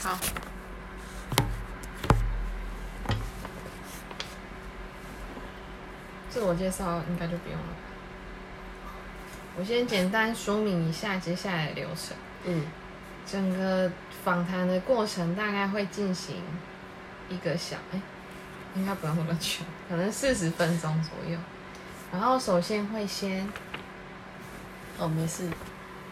[0.00, 0.18] 好。
[6.30, 7.66] 自我介绍应该就不用了。
[9.58, 12.16] 我先简单说明一下接下来的流程。
[12.44, 12.64] 嗯，
[13.26, 13.90] 整个
[14.22, 16.36] 访谈的过程大概会进行
[17.28, 18.00] 一个小，哎、
[18.76, 21.36] 应该不用那么久，可能四十分钟左右。
[22.12, 23.48] 然后首先会先，
[24.98, 25.50] 哦，没事。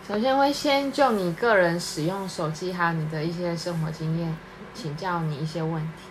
[0.06, 4.32] 首先会先就你个人使用手机还有你的一些生活经验，
[4.72, 6.04] 请教你一些问题。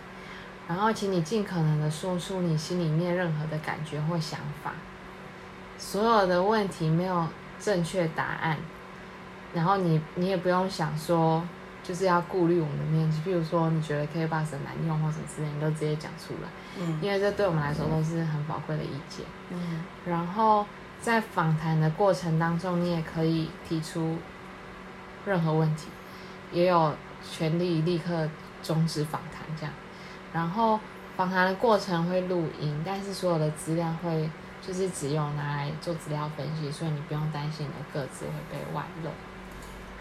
[0.67, 4.73] 然后，请你尽可能的说出你心里面任何的感觉或想法。
[5.77, 7.25] 所有的问题没有
[7.57, 8.57] 正确答案，
[9.53, 11.41] 然后你你也不用想说
[11.81, 19.25] 就是要顾虑我们的面子，譬如说你觉得 K bus 很难用或者之类，你都直接讲出来，嗯因为这对我们来说都是很宝贵的意见。
[19.51, 20.65] 嗯然后
[21.01, 24.17] 在访谈的过程当中，你也可以提出
[25.25, 25.87] 任何问题，
[26.51, 26.95] 也有
[27.31, 28.29] 权利立刻
[28.63, 29.73] 终止访谈这样。
[30.33, 30.79] 然后
[31.15, 34.29] 访谈的过程会录音，但是所有的资料会
[34.61, 39.11] 就是只有拿来做资料分析，所以你不用担心你的个资会被外露。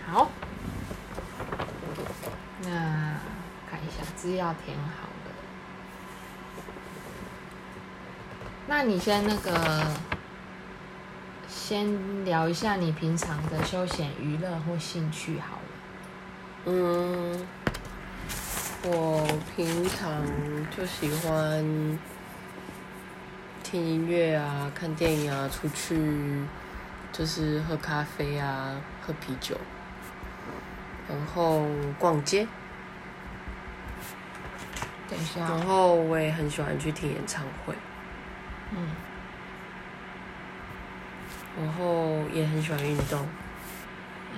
[0.06, 0.30] 好，
[2.62, 2.70] 那
[3.70, 5.10] 看一下资料填好了。
[8.66, 9.86] 那你先那个，
[11.54, 15.62] 先聊一下你平常的休闲娱乐或兴趣好了。
[16.66, 17.46] 嗯，
[18.82, 20.22] 我平常
[20.76, 21.64] 就喜欢
[23.62, 26.42] 听音乐啊，看电影啊，出去
[27.12, 28.74] 就是喝咖啡啊，
[29.06, 29.56] 喝啤酒，
[31.08, 31.64] 然后
[31.98, 32.46] 逛街，
[35.08, 35.40] 等一下。
[35.40, 37.74] 然哦，后我也很喜欢去听演唱会，
[38.72, 38.88] 嗯，
[41.58, 43.26] 然后也很喜欢运动。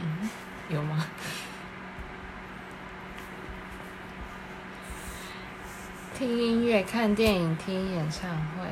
[0.00, 0.28] 嗯
[0.68, 1.06] 有吗？
[6.18, 8.66] 听音乐、看电影、听演唱会，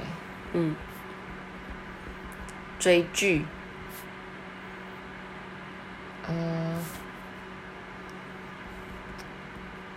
[0.54, 0.74] 嗯，
[2.78, 3.44] 追剧，
[6.26, 6.82] 呃，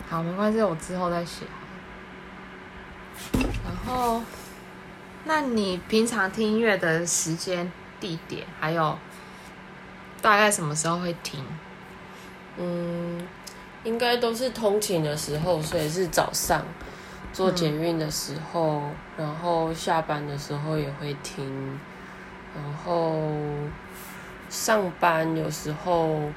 [0.09, 1.45] 好，没关系，我之后再写。
[3.63, 4.21] 然后，
[5.23, 8.97] 那你平常听音乐的时间、地点，还有
[10.21, 11.43] 大概什么时候会停？
[12.57, 13.27] 嗯，
[13.83, 16.65] 应该都是通勤的时候，所以是早上
[17.31, 21.79] 做捷运的时候，然后下班的时候也会听，
[22.55, 23.15] 然后
[24.49, 26.31] 上班有时候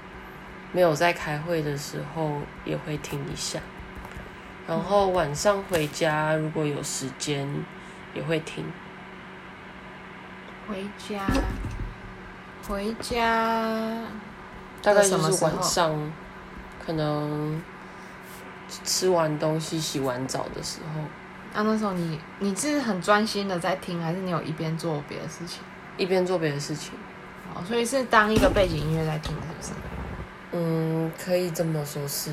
[0.73, 3.59] 没有在开会的时候也会听一下，
[4.69, 7.49] 然后晚上回家如果有时间
[8.15, 8.65] 也会听。
[10.71, 11.27] 回家，
[12.69, 14.05] 回家，
[14.81, 16.13] 大概就是什么晚上，
[16.87, 17.61] 可能
[18.85, 21.01] 吃完东西、洗完澡的时候，
[21.53, 25.61] 啊，那时候你你是很专心的在听，还是你有一边做别的事情？
[25.97, 26.93] 一边做别的事情。
[27.53, 29.73] 哦，所以是当一个背景音乐在听，是不是？
[30.53, 32.33] 嗯，可以这么说是。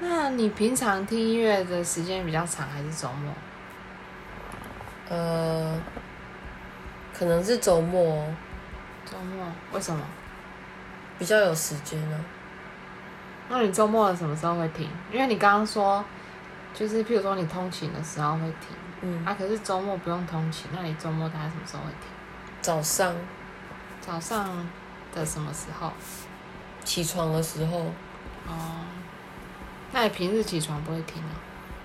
[0.00, 3.32] 那你平常听音乐的时间比较长，还是周末？
[5.08, 5.80] 呃，
[7.12, 8.34] 可能是周末哦
[9.04, 10.02] 周末为什么？
[11.18, 12.24] 比较有时间呢、
[13.48, 14.88] 那你周末什么时候会听？
[15.12, 16.04] 因为你刚刚说，
[16.74, 22.08] 就是譬如说你通勤的时候会听，嗯，啊，可是周末不用通勤，那你周末大概什么时候会听？
[22.60, 23.14] 早上
[24.00, 24.66] 早上
[25.14, 25.92] 的什么时候？
[26.82, 27.78] 起床的时候，
[28.48, 28.84] 哦，
[29.92, 31.30] 那你平日起床不会听啊？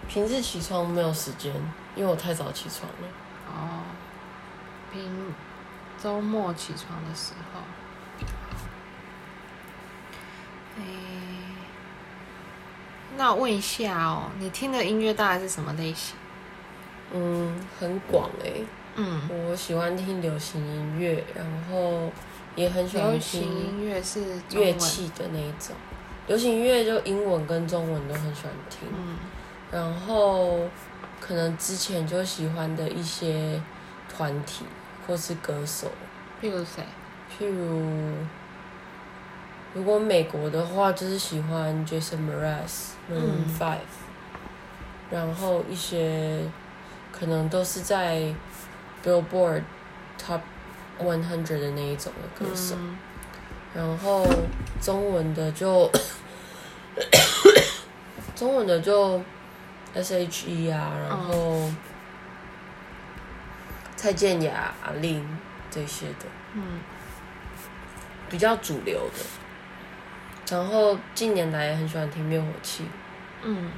[0.08, 1.54] 平日起床没有时间，
[1.96, 3.08] 因为我太早起床了。
[3.50, 3.84] 哦，
[4.92, 5.34] 平
[6.02, 7.60] 周末起床的时候，
[10.78, 10.84] 诶、
[13.18, 16.16] 那我问一下哦，你听的音乐大概是什么类型？
[17.12, 18.64] 嗯，很广诶、
[18.96, 22.10] 嗯，我喜欢听流行音乐，然后
[22.56, 25.76] 也很喜欢流行听音乐是乐器的那一种。
[26.28, 29.18] 流行音乐就英文跟中文都很喜欢听，嗯。
[29.72, 30.60] 然后
[31.20, 33.62] 可能之前就喜欢的一些
[34.14, 34.66] 团体
[35.06, 35.88] 或是歌手，
[36.42, 36.84] 譬如谁？
[37.30, 38.14] 譬如
[39.74, 43.56] 如果美国的话，就是喜欢 Jason Mraz、Maroon 嗯。
[43.60, 43.78] Five，、
[45.10, 46.42] 然后一些
[47.12, 48.34] 可能都是在
[49.04, 49.64] Billboard
[50.20, 50.42] Top
[51.00, 52.76] One Hundred 的那一种的歌手。
[52.78, 52.98] 嗯
[53.78, 54.26] 然后
[54.82, 55.88] 中文的就
[58.36, 59.22] 中文的就
[59.94, 61.72] S.H.E 啊，然后
[63.96, 65.24] 蔡健雅、阿令
[65.70, 66.26] 这些的。
[66.56, 66.80] 嗯，
[68.28, 69.24] 比较主流的。
[70.50, 72.84] 然后近年来也很喜欢听灭火器，
[73.44, 73.70] 嗯。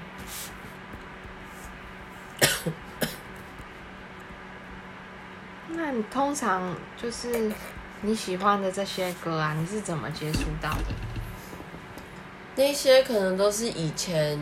[5.71, 7.51] 那你通常就是
[8.01, 10.85] 你喜欢的这些歌啊，你是怎么接触到的？
[12.55, 14.39] 那些可能都是以前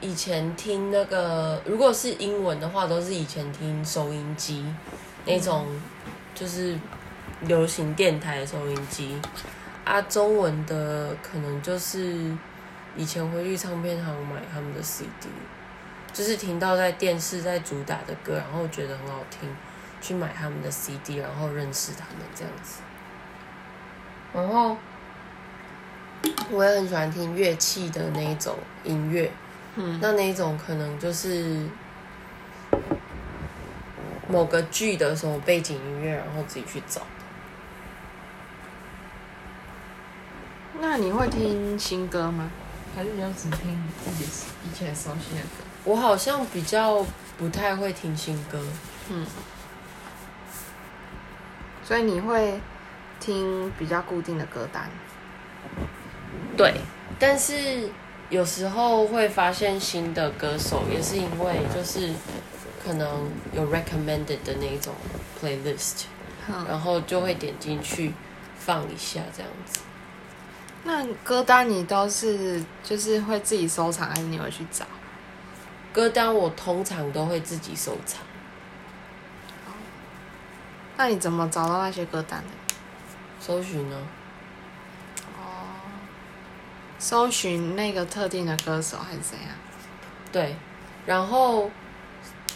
[0.00, 4.64] 以前听那个，如果是英文的话，都是以前听收音机
[5.24, 5.66] 那种，
[6.34, 6.78] 就是
[7.42, 9.20] 流行电台的收音机。
[9.84, 12.30] 啊，中文的可能就是
[12.96, 15.28] 以前会去唱片行买他们的 CD，
[16.12, 19.48] 就是听到在电视在主打的歌，然后觉得很好听。
[20.02, 22.82] 去买他们的 CD，然后认识他们这样子。
[24.34, 24.76] 然后
[26.50, 29.30] 我也很喜欢听乐器的那一种音乐，
[29.76, 31.68] 嗯，那那一种可能就是
[34.28, 37.02] 某个剧的什么背景音乐，然后自己去找。
[40.80, 42.50] 那你会听新歌吗？
[42.96, 44.24] 还是你就只听自己
[44.64, 45.64] 以前熟悉的歌？
[45.84, 47.04] 我好像比较
[47.38, 48.62] 不太会听新歌，
[49.10, 49.26] 嗯。
[51.84, 52.60] 所以你会
[53.20, 54.88] 听比较固定的歌单，
[56.56, 56.74] 对，
[57.18, 57.88] 但是
[58.30, 62.12] 有时候会发现新的歌手，也是因为就是
[62.84, 64.94] 可能有 recommended 的那种
[65.40, 66.04] playlist，
[66.68, 68.12] 然后就会点进去
[68.58, 69.80] 放一下这样子。
[70.84, 74.84] 那歌单你都是就是会自己收藏，还是你会去找？
[75.92, 78.20] 歌单我通常都会自己收藏。
[81.02, 82.74] 那你怎么找到那些歌单的？
[83.40, 83.98] 搜寻呢？
[85.36, 85.66] 哦，
[86.96, 89.48] 搜寻那个特定的歌手还是怎样？
[90.30, 90.54] 对，
[91.04, 91.68] 然后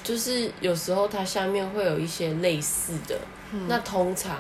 [0.05, 3.19] 就是有时候它下面会有一些类似的，
[3.67, 4.37] 那通常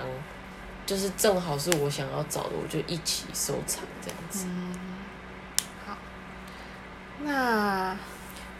[0.86, 4.46] 就是正好是我想要找的，我就一起收藏这样子。
[4.48, 4.72] 嗯，
[5.84, 5.98] 好。
[7.24, 7.98] 那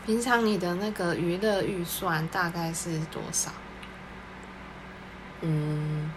[0.04, 3.52] 平常你的那个娱乐预算大概是多少？
[5.42, 6.10] 嗯，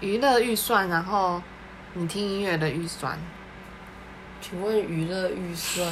[0.00, 1.42] 娱乐预算，然后
[1.94, 3.18] 你听音乐的预算。
[4.40, 5.86] 请问娱乐预算，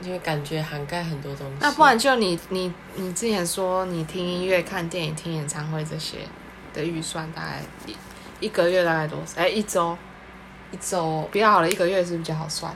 [0.00, 1.54] 因为感觉涵盖很多东西。
[1.60, 6.18] 那不然就你你你之前说你听音乐、看电影、听演唱会这些
[6.72, 7.96] 的预算，大概一
[8.46, 9.40] 一个月大概多少？
[9.40, 9.96] 哎，一周，
[10.70, 12.74] 一周比较好了，一个月是比较好算。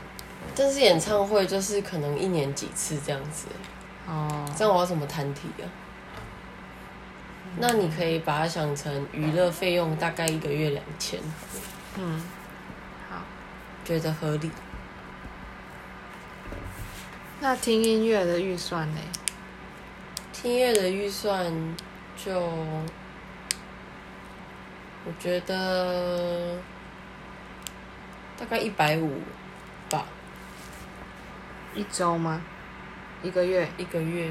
[0.54, 3.46] 但是演唱会就是可能一年几次这样子。
[4.06, 5.64] 哦，这样我要怎么谈题啊？
[7.58, 11.18] 那你可以把它想成娱乐费用大概一个月两千。
[11.98, 12.22] 嗯，
[13.08, 13.22] 好，
[13.84, 14.50] 觉得合理。
[17.40, 19.00] 那听音乐的预算呢？
[20.32, 21.50] 听音乐的预算
[22.16, 22.38] 就，
[25.04, 26.58] 我觉得
[28.38, 29.20] 大概一百五
[29.88, 30.04] 吧。
[31.74, 32.42] 一周吗？
[33.22, 33.68] 一个月？
[33.78, 34.30] 一个月。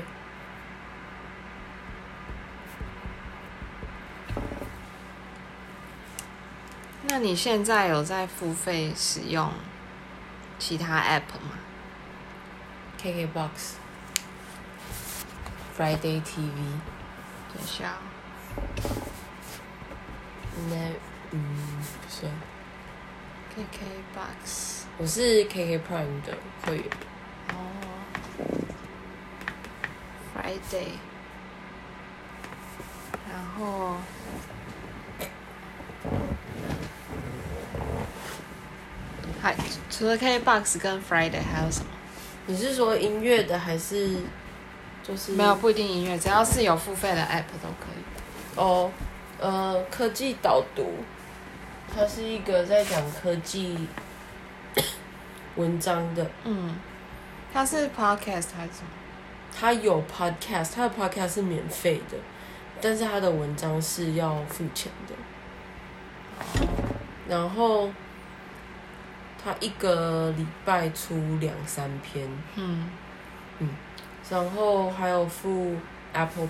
[7.07, 9.51] 那你现在有在付费使用
[10.57, 11.51] 其他 App 吗
[12.99, 13.75] ？KKBox、
[15.77, 16.49] Friday TV，
[17.53, 17.93] 等一下。
[20.69, 20.75] 那
[21.31, 22.25] 嗯，不是。
[23.55, 26.85] KKBox，我是 KK Prime 的会员。
[27.49, 27.55] 哦。
[30.33, 30.97] Friday，
[33.31, 33.97] 然后。
[39.89, 41.87] 除了 KBox 跟 Friday 还有什么？
[42.47, 44.17] 你是说音乐的还是
[45.01, 48.03] 就是没有不一定音乐，只要是有付费的 App 都可以。
[48.55, 48.91] 哦，
[49.39, 50.85] 呃，科技导读，
[51.93, 53.87] 它是一个在讲科技
[55.55, 56.29] 文章的。
[56.43, 56.75] 嗯，
[57.51, 58.89] 它是 Podcast 还是什么？
[59.57, 62.17] 它有 Podcast，它的 Podcast 是免费的，
[62.81, 66.67] 但是它的文章是要付钱的。
[67.27, 67.89] 然后。
[69.45, 72.89] 他一个礼拜出两三篇，嗯。
[73.59, 73.69] 嗯，
[74.29, 75.75] 然后还有付
[76.11, 76.49] Apple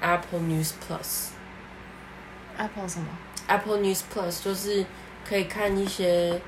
[0.00, 3.06] Apple News Plus，Apple 什么
[3.46, 4.84] ？Apple News Plus 就是
[5.26, 6.40] 可以看一些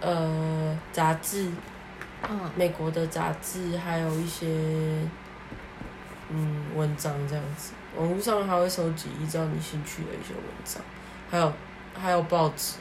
[0.00, 1.50] 呃杂志，
[2.28, 4.46] 嗯，美国的杂志，还有一些
[6.28, 7.72] 嗯文章这样子。
[7.96, 10.80] 网络上还会收集依照你兴趣的一些文章，
[11.30, 11.52] 还有
[12.00, 12.74] 还有报纸。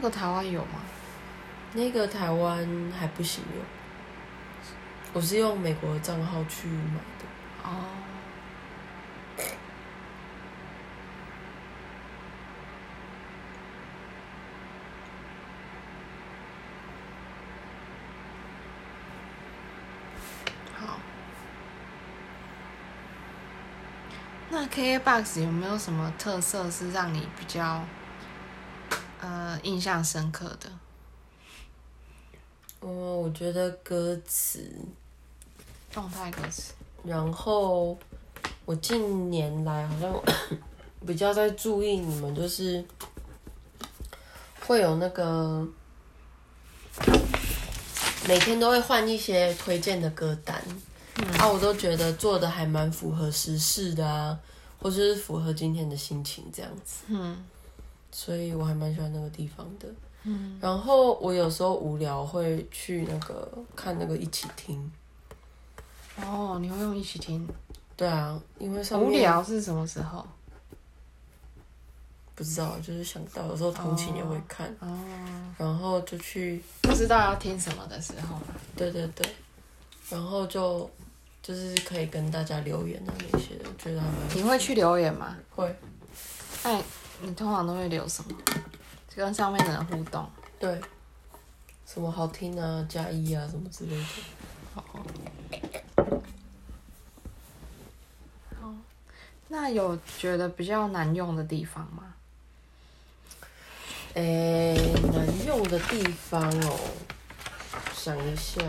[0.00, 0.80] 那个台湾有吗？
[1.72, 3.64] 那个台湾还不行用，
[5.12, 7.24] 我是用美国账号去买的。
[7.64, 7.84] 哦。
[20.76, 21.00] 好。
[24.50, 27.82] 那 K A Box 有没有什么特色是让你比较？
[29.28, 30.70] 呃印象深刻的？
[32.80, 32.88] 我，
[33.20, 34.72] 我觉得歌词，
[35.92, 36.72] 动态歌词。
[37.04, 37.96] 然后
[38.64, 40.22] 我近年来好像
[41.06, 42.82] 比较在注意你们，就是
[44.66, 45.66] 会有那个
[48.26, 50.56] 每天都会换一些推荐的歌单，
[51.38, 54.38] 啊，我都觉得做的还蛮符合时事的啊，
[54.80, 57.44] 或者是符合今天的心情这样子，嗯
[58.10, 59.88] 所以我还蛮喜欢那个地方的。
[60.24, 64.90] 嗯，然后我有时候无聊会去那个看那个一起听，
[66.16, 67.48] 哦，你会用一起听？
[67.96, 70.26] 对啊，因为无聊是什么时候？
[72.34, 74.96] 不知道，就是想到有时候通勤也会看，哦，
[75.58, 78.42] 然后就去，不知道要听什么的时候吗？
[78.76, 79.26] 对对对，
[80.08, 80.88] 然后就
[81.42, 85.36] 就是可以跟大家留言啊那些的，觉得还蛮你会去留言吗？
[85.50, 85.76] 会，
[86.62, 86.80] 哎，
[87.20, 88.36] 你通常都会留什么？
[89.14, 90.30] 跟上面的人互动。
[90.60, 90.80] 对，
[91.84, 94.04] 什么好听啊、加一啊什么之类的。
[94.74, 94.84] 好
[99.48, 102.14] 那有觉得比较难用的地方吗？
[104.14, 104.74] 诶，
[105.12, 106.78] 难用的地方哦，
[107.94, 108.62] 想一下，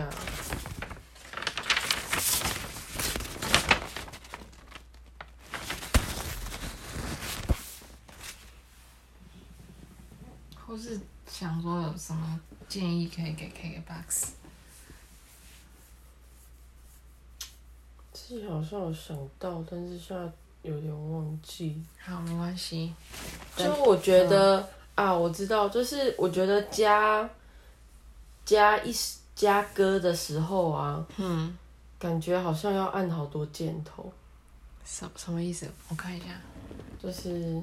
[10.66, 12.40] 或是想说有什么
[12.70, 14.28] 建议可以给 KKBOX？
[18.12, 21.82] 自己好像有想到，但是现在有点忘记。
[21.98, 22.94] 好，没关系。
[23.56, 27.28] 就我觉得、啊，我知道，就是我觉得加
[28.44, 28.94] 加一
[29.34, 31.58] 加歌的时候啊，嗯，
[31.98, 34.12] 感觉好像要按好多箭头，
[34.84, 35.68] 什什么意思？
[35.88, 36.26] 我看一下。
[37.02, 37.60] 就是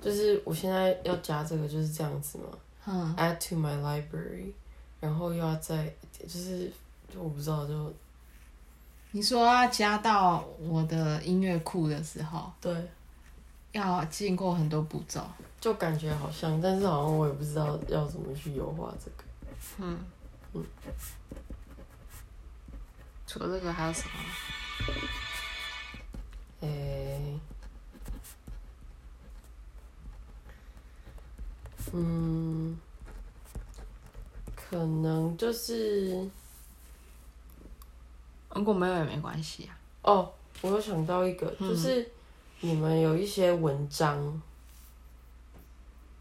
[0.00, 2.44] 就是我现在要加这个就是这样子嘛
[2.92, 4.52] 嗯，，add to my library，
[4.98, 6.68] 然后又要再就是
[7.08, 7.94] 就我不知道就
[9.12, 12.74] 你说要加到我的音乐库的时候，对，
[13.70, 15.24] 要经过很多步骤。
[15.60, 19.24] 就感觉好像，但是好像我也不知道要怎么去优化这个。
[19.78, 19.98] 嗯
[20.54, 20.64] 嗯
[23.26, 24.10] 除了这个还有什么？
[26.62, 27.38] 诶、
[31.92, 32.49] 嗯，
[34.70, 36.24] 可能就是
[38.54, 39.76] 如果没有也没关系啊。
[40.02, 42.08] 哦，我有想到一个，嗯就是
[42.60, 44.40] 你们有一些文章，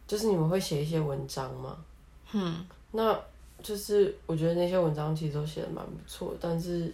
[0.08, 1.78] 就是你们会写一些文章吗？
[2.32, 3.16] 嗯，那
[3.62, 6.92] 就是我觉得那些文章其实都写的蛮不错，但是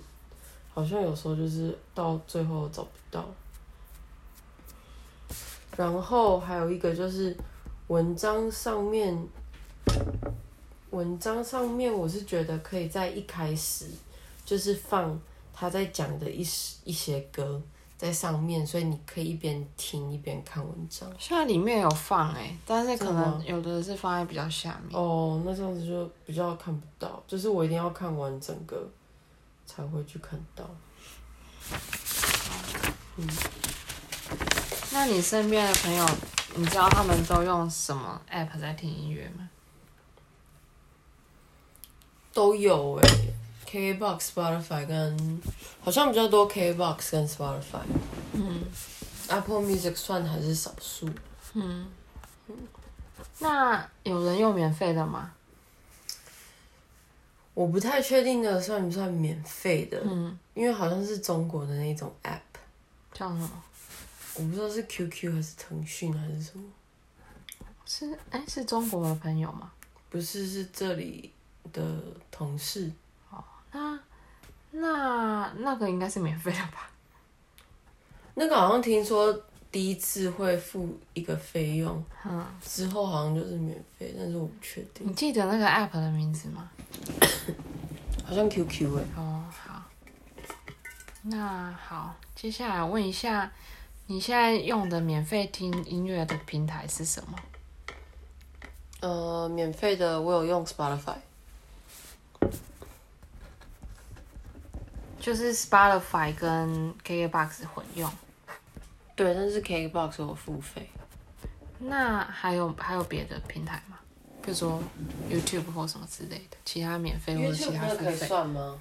[0.74, 3.26] 好像有时候就是到最后找不到。
[5.78, 7.36] 然后还有一个就是
[7.88, 9.18] 文章上面，
[10.96, 13.86] 文章上面我是觉得可以在一开始
[14.46, 15.20] 就是放
[15.54, 16.40] 他在讲的一
[16.86, 17.62] 一些歌
[17.98, 21.10] 在上面，所以你可以一边听一边看文章。
[21.18, 24.98] 现在里面有放哎、但是可能有的是放在比较下面。
[25.00, 28.86] 哦，那这样子就比较看不到，就是我一定要看完整个
[29.66, 30.70] 才会去看到。
[33.18, 33.28] 嗯
[34.92, 36.06] 那你身边的朋友，
[36.56, 39.50] 你知道他们都用什么 app 在听音乐吗？
[42.36, 43.34] 都有诶、
[43.66, 45.42] KKBOX、Spotify 跟
[45.82, 47.80] 好像比较多 KKBOX 跟 Spotify。
[48.34, 48.62] 嗯
[49.30, 51.10] Apple Music 算还是少数。
[51.54, 51.88] 嗯。
[53.40, 55.32] 那有人用免费的吗？
[57.54, 62.40] 我不太确定的算不算免费的，嗯，因为好像是中国的那种 App，
[63.14, 63.50] 叫什么？
[64.36, 66.66] 我不知道是 QQ 还是腾讯还是什么，
[67.86, 69.72] 是哎、是中国的朋友吗？
[70.10, 71.32] 不是是这里
[71.72, 71.84] 的
[72.32, 72.92] 同事。
[73.72, 74.00] 那
[74.72, 76.90] 那那个应该是免费的吧？
[78.36, 79.34] 那个好像听说
[79.72, 86.70] 第一次会付一个费用，嗯，之后好像就是免费，但是我不确定你，记得那个 app 的名字吗？
[88.26, 89.82] 好像 QQ 哎、哦，好。
[91.24, 93.52] 那好，接下来问一下，
[94.08, 97.40] 你现在用的免费听音乐的平台是什么？
[99.02, 101.16] 呃，免费的我有用 Spotify，
[105.26, 108.08] 就是 Spotify 跟 KKBox 混用。
[109.16, 110.88] 对，但是 KKBOX 我有付费。
[111.80, 113.98] 那还有还有别的平台吗？
[114.44, 114.80] 比如说
[115.28, 118.28] YouTube 或什么之类的，其他免费或者其 YouTube 他可以付费。
[118.28, 118.78] 算吗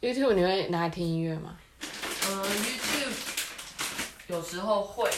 [0.00, 1.56] ？YouTube 你会拿来听音乐吗？
[2.26, 3.14] 嗯，YouTube
[4.26, 5.08] 有时候会，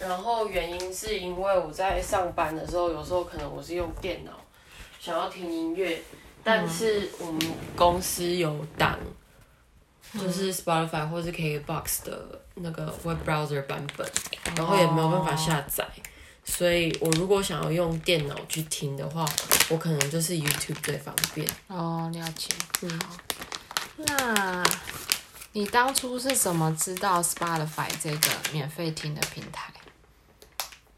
[0.00, 4.32] 然后原因是因为我在上班的时候，有时候可能我是用电脑
[4.98, 6.02] 想要听音乐，
[6.42, 7.40] 但是我们
[7.76, 8.98] 公司有档，
[10.20, 14.10] 就是 Spotify 或是 KKBox 的那个 web browser 版本，
[14.56, 15.86] 然后也没有办法下载。
[16.44, 19.26] 所以我如果想要用电脑去听的话，
[19.68, 21.46] 我可能就是 YouTube 最方便。
[21.66, 22.54] 哦，了解。
[22.82, 23.00] 嗯，
[23.96, 24.64] 那
[25.52, 29.72] 你当初是怎么知道 Spotify 这个免费听的平台？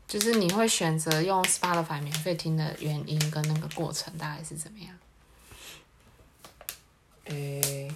[0.07, 4.99] 就是你会选择用 Spotify 免费听的原因跟那个过程大概是怎么样？
[7.25, 7.93] 诶、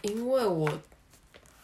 [0.00, 0.70] 因为我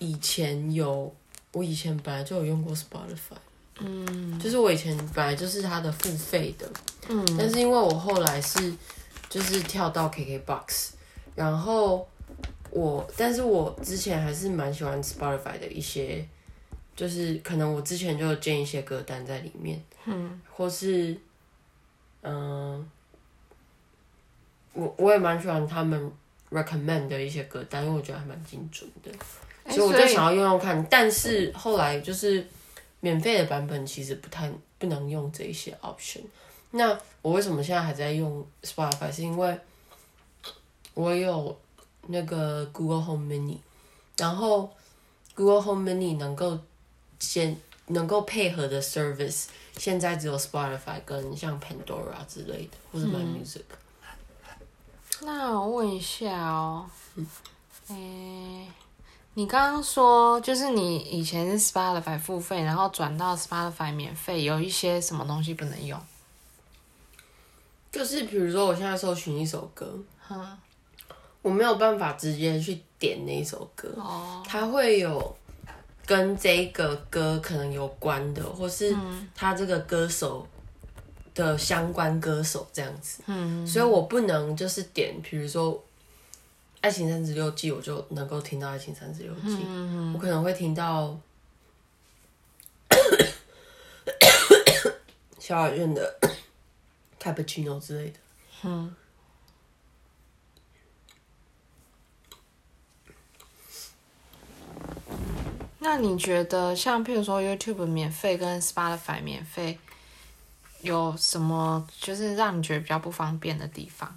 [0.08, 1.14] 以前有，
[1.52, 3.36] 我以前本来就有用过 Spotify，
[3.78, 6.70] 嗯，就是我以前本来就是它的付费的，
[7.08, 8.72] 嗯，但是因为我后来是
[9.28, 10.90] 就是跳到 KKBox，
[11.34, 12.08] 然后
[12.70, 16.26] 我，但是我之前还是蛮喜欢 Spotify 的一些，
[16.96, 21.16] 就是可能我之前就有建一些歌单在里面，嗯，或是
[22.22, 22.88] 嗯。
[24.74, 26.12] 我我也蛮喜欢他们
[26.52, 29.18] recommend 的一些歌单，因为我觉得还蛮精准的，诶
[29.68, 30.84] 所以我就想要用用看。
[30.90, 32.46] 但是后来就是
[33.00, 36.22] 免费的版本其实不太不能用这一些 option。
[36.70, 39.10] 那我为什么现在还在用 Spotify？
[39.10, 39.58] 是因为
[40.94, 41.58] 我有
[42.08, 43.58] 那个 Google Home Mini，
[44.16, 44.70] 然后
[45.34, 46.58] Google Home Mini 能够
[47.18, 47.56] 先
[47.86, 49.46] 能够配合的 service，
[49.76, 53.62] 现在只有 Spotify 跟像 Pandora 之类的，或者 My Music。
[55.20, 56.88] 那我问一下哦，
[57.88, 58.68] 诶、
[59.38, 65.96] 你刚刚说就是你以前是 Spotify 付费，然后转到 Spotify 免费，有一些什么东西不能用？
[67.92, 69.96] 就是比如说，我现在搜寻一首歌，
[70.28, 70.58] 嗯，
[71.40, 75.36] 我没有办法直接去点那一首歌，哦，它会有
[76.04, 78.92] 跟这个歌可能有关的，或是
[79.36, 80.44] 它这个歌手
[81.32, 83.22] 的相关歌手这样子。
[83.26, 85.72] 嗯，所以我不能就是点，比如说
[86.80, 91.18] 《爱情三十六计》，我就能够听到《爱情三十六计》嗯我可能会听到
[95.38, 96.18] 萧亚轩的
[97.20, 98.18] Cappuccino 之类的。
[98.62, 98.94] 嗯，
[105.80, 109.78] 那你觉得像譬如说 YouTube 免费跟 Spotify 免费，
[110.82, 114.16] 有什么就是让你觉得比较不方便的地方？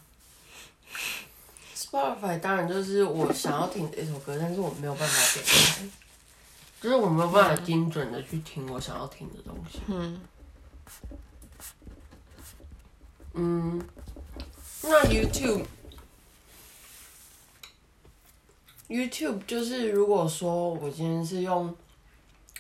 [1.91, 5.89] Spotify 当然就是我想要听的 一首歌，但是我没有办法点开，
[6.80, 9.80] 就是我没有办法精准的去听我想要听的东西。
[9.88, 10.21] 嗯
[13.34, 13.86] 嗯，
[14.84, 15.65] 那 YouTube
[18.88, 21.75] YouTube 就是如果说我今天是用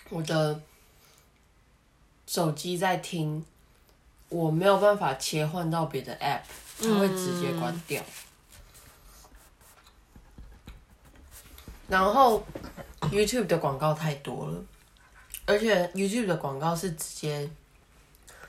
[0.09, 0.61] 我的
[2.27, 3.45] 手机在听，
[4.27, 6.41] 我没有办法切换到别的 App，
[6.81, 8.03] 它会直接关掉。
[11.91, 12.41] 然后
[13.11, 14.63] YouTube 的广告太多了，
[15.45, 17.49] 而且 YouTube 的广告是直接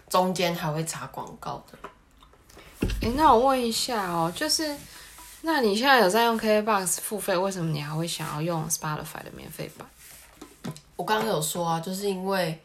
[0.09, 1.77] 中间还会插广告的。
[3.01, 4.77] 诶，那我问一下哦，就是，
[5.41, 9.89] 那你现在有在用 KKBOX 付费，为什么你还会想要用 Spotify 的免费版？
[10.95, 12.57] 我刚刚有说啊，就是因为，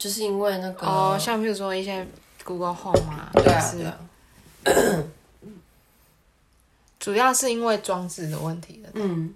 [0.00, 2.04] 就是因为那个，哦，像比如说一些
[2.42, 5.04] Google Home 啊，对啊，是对啊，
[6.98, 8.90] 主要是因为装置的问题的。
[8.94, 9.32] 嗯，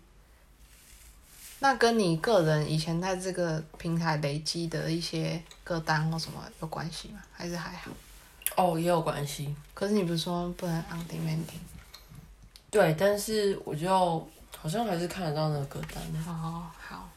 [1.59, 7.21] 那跟你个人以前在这个平台累积的一些歌单或什么有关系吗？
[7.33, 7.91] 还是还好？
[8.57, 11.59] 哦，也有关系，可是你不是说不能 on demand 听？
[12.71, 13.89] 对，但是我就
[14.57, 17.09] 好像还是看得到那个歌单的，哦，好。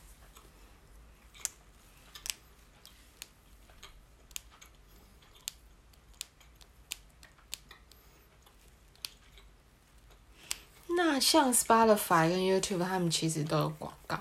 [11.12, 14.16] 那像 Spotify 跟 YouTube，他们其实都有广告。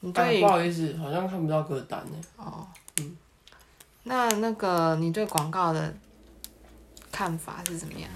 [0.00, 2.20] 你不好意思，好像看不到歌单呢。
[2.36, 2.66] 哦，
[3.00, 3.16] 嗯
[4.02, 5.94] 那那个你对广告的
[7.10, 8.10] 看法是怎么样？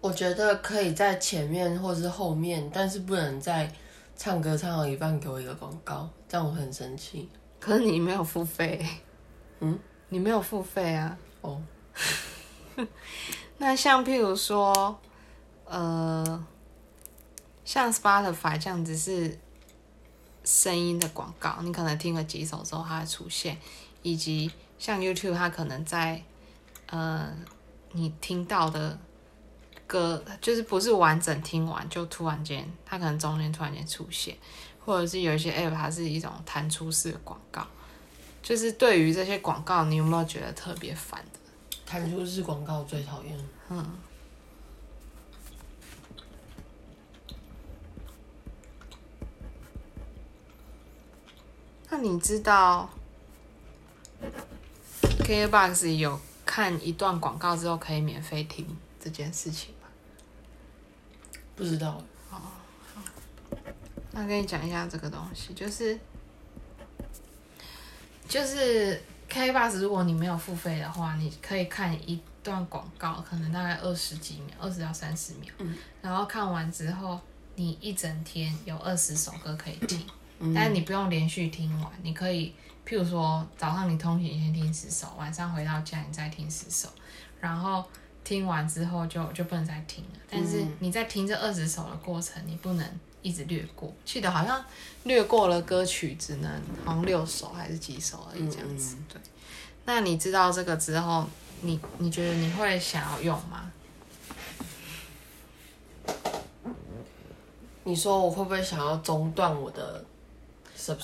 [0.00, 3.72] 我觉得可以在前面或是后面，但是不能在
[4.16, 7.28] 唱歌唱到一半给我一个广告，这样我很生气。
[7.60, 8.84] 可是你没有付费，
[9.60, 11.16] 嗯，你没有付费啊。
[11.42, 11.62] 哦，
[13.58, 14.98] 那像譬如说，
[15.70, 16.44] 呃，
[17.64, 19.38] 像 Spotify 这样子是
[20.42, 23.56] 声音的广告，你可能听了几首之后它会出现，
[24.02, 26.20] 以及像 YouTube 它可能在
[26.86, 27.32] 呃
[27.92, 28.98] 你听到的
[29.86, 34.36] 歌，就是不是完整听完就突然间，它可能中间突然间出现。
[34.82, 37.64] 或者是有一些 app 它是一种弹出式的广告，
[38.42, 41.38] 就是对于这些广告，你有没有觉得特别烦的？
[41.86, 43.38] 弹出式广告最讨厌。
[51.90, 52.88] 那你知道
[55.24, 58.64] KBox 有看一段广告之后可以免费听
[59.00, 59.88] 这件事情吗？
[61.56, 62.00] 不知道，
[64.12, 65.98] 那跟你讲一下这个东西，就是
[68.28, 77.20] 就是 KBox，如果你没有付费的话，你可以看一段广告，可能大概二十几秒，二十到三十秒，嗯然后看完之后，
[77.56, 79.98] 你一整天有二十首歌可以听。
[79.98, 80.19] 嗯
[80.54, 82.54] 但是你不用连续听完，你可以，
[82.88, 86.88] 譬如说早上你通勤先听十首，晚上回到家你再听十首，
[87.38, 87.84] 然后
[88.24, 90.10] 听完之后就就不能再听了。
[90.30, 93.92] 但是嗯你在听这二十首的过程，你不能一直略过。
[94.06, 94.64] 记得好像
[95.04, 96.50] 略过了歌曲只能
[96.86, 98.96] 好像六首还是几首而已这样子。
[99.12, 99.20] 对，
[99.84, 101.28] 那你知道这个之后，
[101.60, 103.70] 你你觉得你会想要用吗？
[107.84, 110.02] 你说我会不会想要中断我的？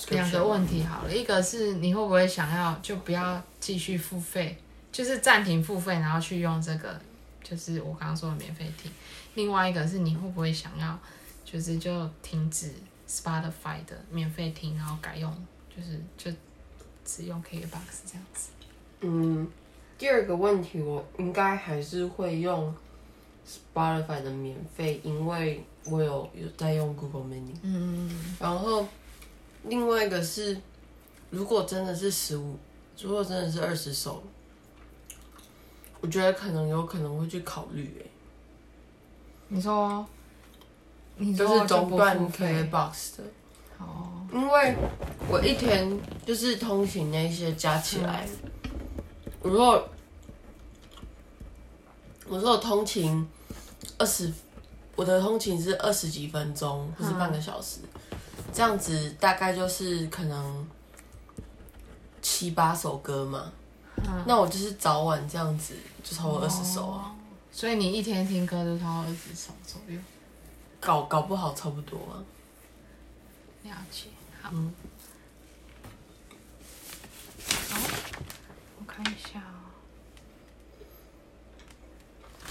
[0.09, 4.57] 两个问题好了，一个是你会不会想要就不要继续付费，
[4.91, 6.99] 就是暂停付费，然后去用这个，
[7.43, 8.91] 就是我刚刚说的免费听。
[9.35, 10.97] 另外一个是你会不会想要，
[11.45, 12.73] 就是就停止
[13.07, 15.31] Spotify 的免费听，然后改用
[15.75, 16.31] 就是就
[17.05, 18.49] 只用 KBox 这样子。
[19.01, 19.47] 嗯，
[19.97, 22.73] 第二个问题我应该还是会用
[23.47, 27.53] Spotify 的免费，因为我有有在用 Google Mini。
[27.61, 28.09] 嗯
[28.39, 28.87] 然后
[29.63, 30.59] 另外一个是，
[31.29, 32.57] 如果真的是十五，
[33.01, 34.23] 如果真的是二十首，
[35.99, 38.11] 我觉得可能有可能会去考虑、欸，
[39.49, 40.05] 你说，
[41.17, 43.23] 你说就是中不断 KBox 的，
[43.79, 44.75] 哦，因为
[45.29, 48.27] 我一天就是通勤那些加起来，
[49.41, 49.89] 我如果
[52.27, 53.27] 我说我通勤
[53.97, 54.31] 二十，
[54.95, 57.79] 我的通勤是二十几分钟或是半个小时，
[58.53, 60.67] 这样子大概就是可能
[62.21, 63.51] 七八首歌嘛。
[64.25, 67.15] 那我就是早晚这样子，就超过二十首啊，
[67.51, 69.99] 所以你一天听歌就超过二十首左右。
[70.79, 72.21] 搞搞不好差不多啊。
[73.63, 74.07] 了解，
[74.41, 74.51] 好。
[74.53, 74.73] 嗯
[77.69, 77.79] 好，
[78.79, 79.65] 我看一下哦。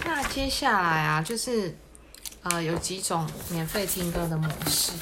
[0.05, 1.77] 那接下来啊，就是
[2.49, 4.93] 呃，有几种免费听歌的模式。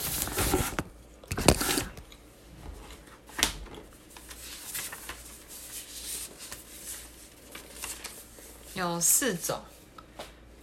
[8.73, 9.61] 有四种，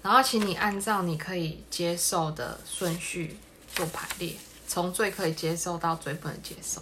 [0.02, 3.38] 然后请你按照你可以接受的顺序
[3.76, 4.36] 做排列，
[4.68, 6.82] 从最可以接受到最不能接受。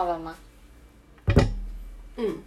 [0.00, 0.34] 好了吗？
[2.16, 2.38] 嗯，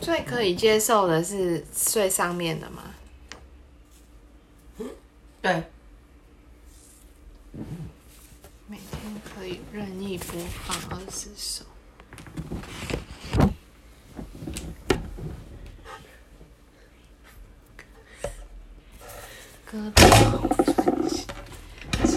[0.00, 2.94] 最可以接受的是最上面的吗？
[5.42, 5.64] 对，
[8.68, 11.64] 每天可以任意播放二十首。
[19.66, 20.61] 歌单专辑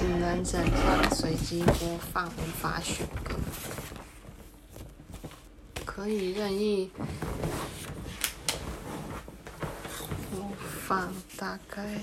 [0.05, 3.33] 只能整张随机播放，无法选歌。
[5.83, 6.91] 可以任意
[10.31, 10.47] 播
[10.85, 12.01] 放大概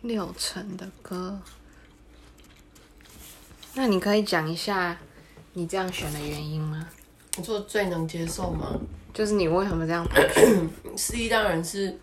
[0.00, 1.40] 六成的歌。
[3.74, 4.98] 那你可以讲一下
[5.52, 6.88] 你这样选的原因吗？
[7.36, 8.76] 你说最能接受吗？
[9.14, 10.04] 就是你为什么这样？
[10.98, 11.96] 第一当然是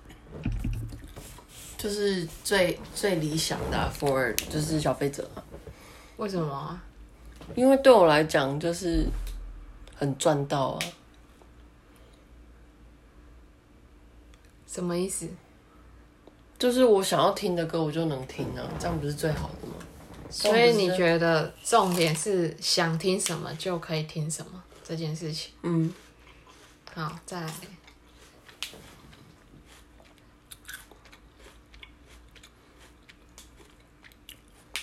[1.77, 5.43] 就是最最理想的啊 for 就是消费者啊，
[6.17, 6.83] 为什么啊？
[7.55, 9.05] 因为对我来讲就是
[9.95, 10.79] 很赚到啊。
[14.65, 15.27] 什么意思？
[16.59, 19.75] 就是我想要听的歌，我就能听啊，这样不是最好的吗？
[20.29, 20.87] 所以你？
[20.97, 25.53] 觉得重点是想听什么就可以听什么这件事情？
[25.61, 25.93] 嗯，
[26.93, 27.53] 好，再来。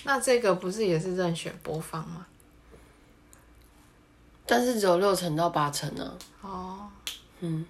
[0.05, 2.25] 那这个不是也是任选播放吗？
[4.47, 6.17] 但是只有六成到八成啊。
[6.41, 6.89] 哦，
[7.39, 7.65] 嗯，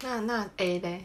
[0.00, 1.04] 那那 A 嘞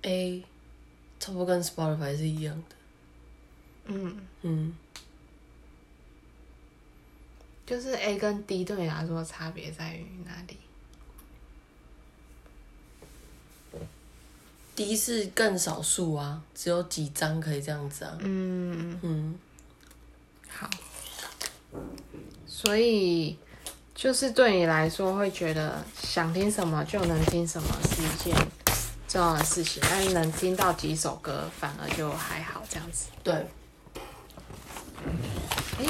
[0.00, 0.42] ？A
[1.20, 2.76] 差不多跟 Spotify 是一样的。
[3.84, 4.74] 嗯，嗯，
[7.66, 10.58] 就是 A 跟 D 对你来说差别在于哪里？
[14.76, 18.18] 第一是更少数啊，只有几张可以这样子啊。
[18.20, 19.38] 嗯，嗯，
[20.48, 20.68] 好。
[22.46, 23.38] 所以
[23.94, 28.36] 就是对你来说，会觉得想听什么就能听什么是一件
[29.06, 33.10] 重要的事情，但是能听到几首歌反而就还好这样子。
[33.22, 33.32] 对，
[35.78, 35.86] 诶，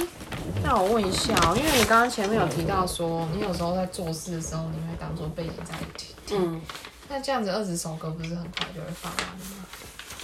[0.63, 6.15] 那我问一下哦，因为你刚刚前面有提到说，你有时候在做事的时候，你会当做背景在听。
[6.39, 6.61] 嗯，
[7.09, 9.67] 那这样子二十首歌不是很快就会放完了吗？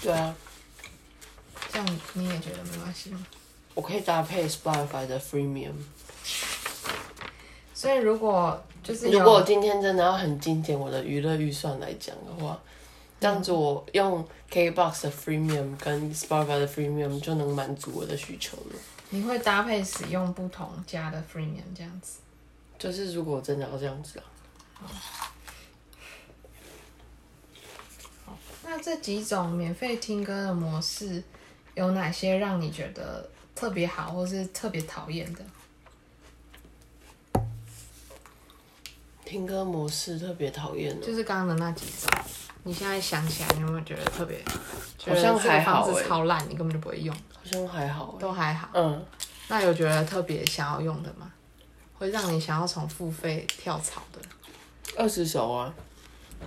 [0.02, 0.34] 对啊，
[1.72, 3.26] 这样你也觉得没关系吗？
[3.74, 5.72] 我可以搭配 Spotify 的 Freemium。
[7.74, 12.58] 所以如果就是如果我今天真的要很精简我的娱乐预算来讲的话，
[13.18, 18.76] 这样子我用 KBox 的 Freemium 跟 Spotify 的 Freemium 就能满足我的需求了。
[19.10, 22.20] 你会搭配使用不同家的 Freemium 这样子。
[22.78, 24.18] 就是如果真的要这样子
[24.78, 24.88] 啊，
[28.64, 31.22] 那这几种免费听歌的模式，
[31.74, 35.44] 有哪些让你觉得特别好，或是特别讨厌的？
[39.24, 41.06] 听歌模式特别讨厌的。
[41.06, 42.08] 就是刚刚的那几种，
[42.64, 44.42] 你现在想起来，你有没有觉得特别？
[45.06, 48.18] 好像还好觉得这个方式欸超烂，你根本就不会用，好像还好欸。
[48.20, 48.68] 都还好。
[48.74, 49.04] 嗯，
[49.48, 51.32] 那有觉得特别想要用的吗？
[51.94, 54.20] 会让你想要从付费跳槽的？
[54.96, 55.74] 二十首啊，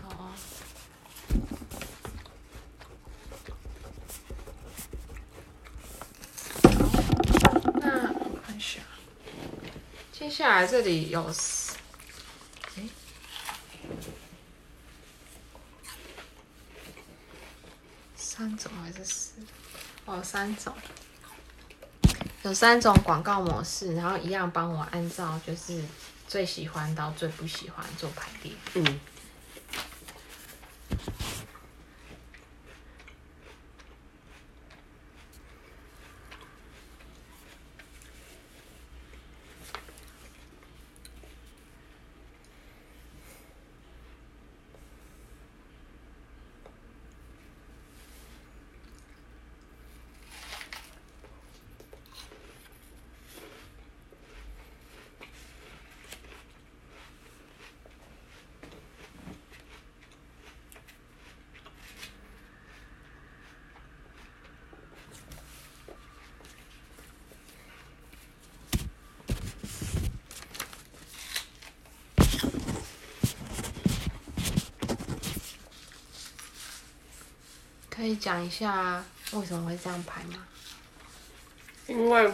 [0.02, 0.34] 好啊。
[7.76, 8.80] 那我看一下，
[10.12, 11.76] 接下来这里有四，
[12.76, 12.90] 诶
[18.36, 19.34] 三种还是四？
[20.06, 20.74] 哦，三种，
[22.42, 25.80] 有三种广告模式，然后一样帮我按照就是
[26.28, 28.52] 最喜欢到最不喜欢做排列。
[28.74, 29.00] 嗯，
[78.04, 80.46] 可以讲一下为什么会这样排吗？
[81.88, 82.30] 因为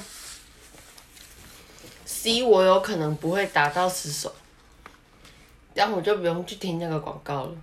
[2.06, 4.34] C 我有可能不会达到十首，
[5.76, 7.56] 这样我就不用去听那个广告了。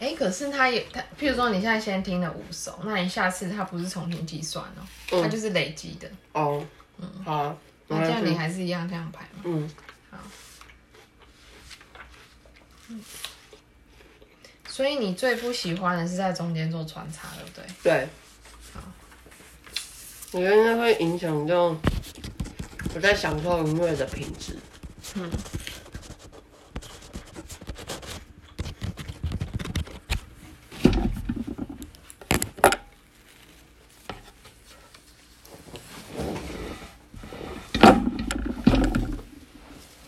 [0.00, 4.64] 哎，可是它也它，譬如说你现在先听了五首，那你下次它不是重新计算
[5.10, 6.10] 哦，它就是累积的。
[6.32, 6.66] 哦，
[6.98, 9.42] 嗯好啊，那这样你还是一样这样排吗？
[9.44, 9.70] 嗯，
[14.82, 17.64] 所以你最不喜欢的是在中间做穿插，对不对？
[17.84, 18.08] 对。
[20.32, 21.76] 我觉得那会影响到
[22.92, 24.58] 我在享受音乐的品质。
[25.14, 25.30] 嗯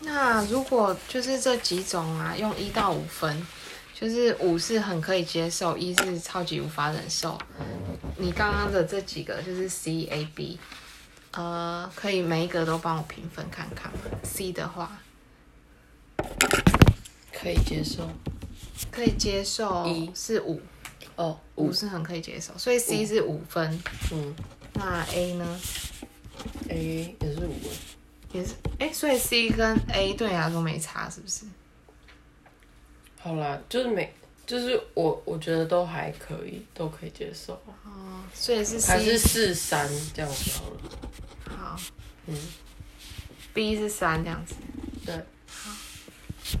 [0.01, 3.47] 那如果就是这几种啊，用一到五分，
[3.97, 7.39] 就是五是很可以接受，一是超级无法忍受。
[8.17, 10.59] 你刚刚的这几个就是 C、A、B，
[11.31, 14.99] 呃，可以每一个都帮我评分看看吗？C 的话
[17.31, 18.09] 可以接受。
[18.91, 20.61] 可以接受一是五，
[21.15, 23.81] 哦，五，是很可以接受，所以 C 是五分。
[24.11, 24.35] 嗯
[24.73, 25.61] 那 A 呢
[26.67, 27.55] ？，A 也是五。
[28.33, 31.45] 也是，哎、所以 C 跟 A 对你来说没差，是不是？
[33.25, 34.13] 好啦，就是每，
[34.45, 37.53] 就是我我觉得都还可以，都可以接受。
[37.83, 40.79] 哦，所以是还是四三这样子好了。
[41.57, 41.75] 好。
[42.27, 42.37] 嗯
[43.51, 44.53] ，，B 是三这样子。
[45.03, 45.15] 对，
[45.47, 45.71] 好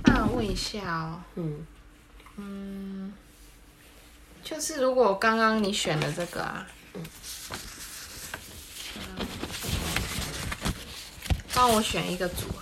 [0.05, 1.67] 那我问一下哦，嗯，
[2.37, 3.13] 嗯
[4.43, 6.65] 就是如果刚刚你选的这个啊，
[11.53, 12.61] 帮我选一个组合，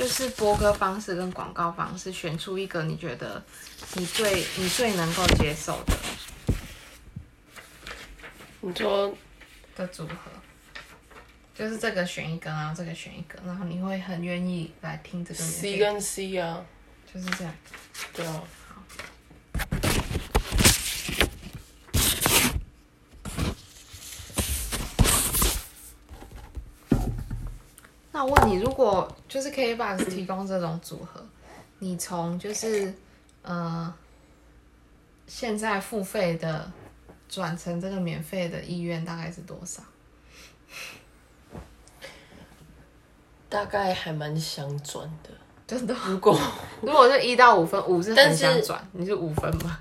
[0.00, 3.44] 就是播歌方式跟广告方式，选出一个你觉得
[3.96, 5.94] 你最你最能够接受的
[8.62, 9.14] 你说
[9.76, 10.14] 的组合。
[11.54, 16.64] 就是这个选一个，然后这个选一个，然后你会很愿意来听这个免 C 费跟 C 啊，
[17.12, 17.52] 就是这样。
[18.14, 18.42] 对啊，
[28.20, 31.24] 那我问你，如果就是 KBox 提供这种组合，
[31.78, 32.92] 你从就是
[33.40, 33.90] 呃
[35.26, 36.70] 现在付费的
[37.30, 39.82] 转成这个免费的意愿大概是多少？
[43.48, 45.30] 大概还蛮想转的。
[45.66, 45.96] 真的？
[46.06, 46.38] 如果
[46.82, 49.78] 如果是一到五分，五是很想转，你是五分吗？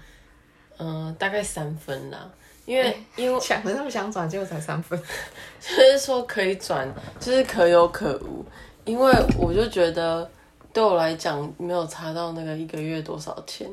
[0.77, 2.31] 嗯、大概三分啦，
[2.69, 5.01] 因为、因为想的那么想转，结果才三分。
[5.59, 6.87] 就是说可以转，
[7.19, 8.45] 就是可有可无，
[8.85, 10.29] 因为我就觉得
[10.71, 13.67] 对我来讲没有差到那个一个月多少钱，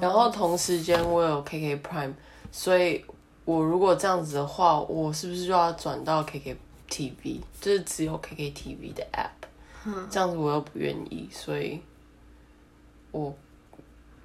[0.00, 2.14] 然后同时间我有 KK Prime，
[2.50, 3.04] 所以
[3.44, 6.56] 我如果这样子的话，我是不是就要转到 KK
[6.88, 11.78] TV，就是只有 KK TV 的 app，、这样子我又不愿意，所以
[13.10, 13.34] 我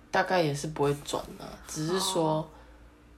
[0.09, 2.47] 大概也是不会转啊，只是说。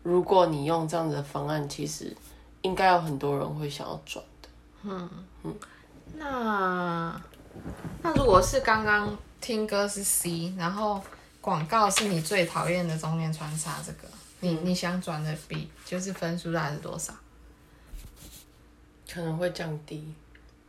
[0.06, 2.15] 如果你用这样子的方案，其实
[2.62, 4.50] 应该有很多人会想要转的。
[4.84, 5.10] 嗯
[5.44, 5.56] 嗯
[6.15, 7.20] 那
[8.04, 11.02] 那如果是刚刚听歌是 C，然后
[11.41, 14.08] 广告是你最讨厌的中间穿插，这个
[14.41, 17.12] 你、你想转的 B，就是分数大概是多少？
[19.12, 20.13] 可能会降低。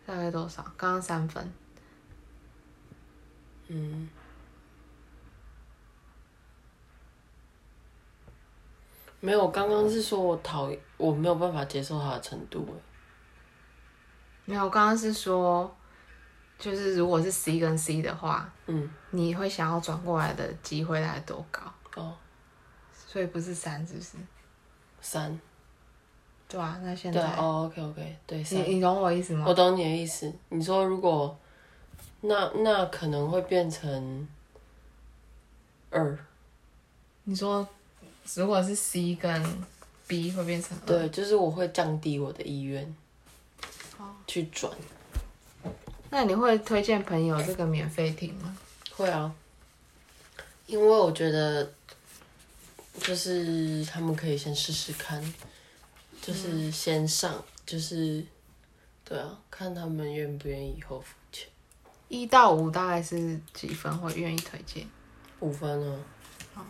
[0.07, 0.63] 大概多少？
[0.79, 1.53] 刚刚三分，
[3.69, 4.09] 嗯，
[9.21, 12.61] 没有，我刚刚是说我讨厌，我没有办法接受他的程度。
[12.67, 12.73] 欸
[14.49, 15.75] 没有，我刚刚是说，
[16.57, 21.63] 就是如果是 C 跟 C 的话，嗯，你会想要转过来的机会大概多高？
[21.97, 22.15] 哦，
[22.93, 24.17] 所以不是三，是不是？
[25.01, 25.41] 三，
[26.49, 29.45] 对啊，那现在、对啊，哦，OK OK，对，你，你懂我意思吗？
[29.49, 30.33] 我懂你的意思。
[30.51, 31.37] 你说如果，
[32.21, 34.29] 那那可能会变成
[35.91, 36.17] 二，
[37.25, 37.67] 你说
[38.35, 39.65] 如果是 C 跟
[40.07, 42.95] B 会变成，对，就是我会降低我的意愿，
[43.99, 44.73] 哦去转。
[46.11, 48.57] 那你会推荐朋友这个免费听吗？
[48.95, 49.35] 会啊，
[50.67, 51.71] 因为我觉得
[53.01, 55.23] 就是他们可以先试试看，
[56.23, 58.25] 就是先上，就是
[59.05, 61.49] 对啊，看他们愿不愿意以后付钱。
[62.09, 64.89] 一到五大概是几分会愿意推荐？
[65.41, 65.93] 五分
[66.55, 66.63] 啊，